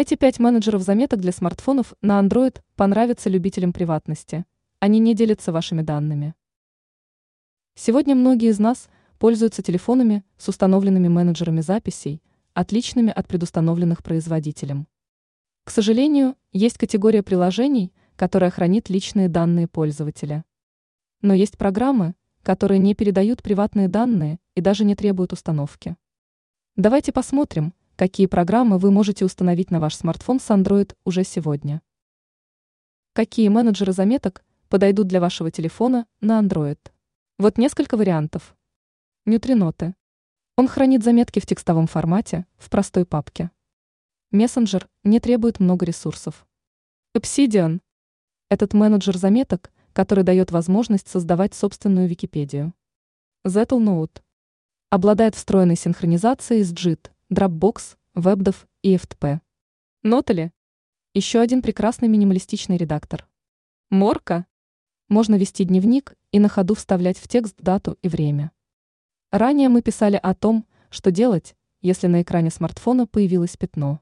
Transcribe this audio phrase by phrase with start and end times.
[0.00, 4.44] Эти пять менеджеров заметок для смартфонов на Android понравятся любителям приватности.
[4.78, 6.36] Они не делятся вашими данными.
[7.74, 8.88] Сегодня многие из нас
[9.18, 12.22] пользуются телефонами с установленными менеджерами записей,
[12.54, 14.86] отличными от предустановленных производителем.
[15.64, 20.44] К сожалению, есть категория приложений, которая хранит личные данные пользователя.
[21.22, 25.96] Но есть программы, которые не передают приватные данные и даже не требуют установки.
[26.76, 31.82] Давайте посмотрим, какие программы вы можете установить на ваш смартфон с Android уже сегодня.
[33.12, 36.78] Какие менеджеры заметок подойдут для вашего телефона на Android?
[37.38, 38.56] Вот несколько вариантов.
[39.26, 39.96] Нютриноты.
[40.56, 43.50] Он хранит заметки в текстовом формате, в простой папке.
[44.30, 46.46] Мессенджер не требует много ресурсов.
[47.16, 47.80] Obsidian.
[48.48, 52.74] Этот менеджер заметок, который дает возможность создавать собственную Википедию.
[53.44, 54.22] Zettlenote.
[54.88, 59.40] Обладает встроенной синхронизацией с JIT, Dropbox, WebDAV и FTP.
[60.02, 60.50] Notely.
[61.12, 63.28] Еще один прекрасный минималистичный редактор.
[63.90, 64.46] Морка.
[65.10, 68.50] Можно вести дневник и на ходу вставлять в текст дату и время.
[69.30, 74.00] Ранее мы писали о том, что делать, если на экране смартфона появилось пятно.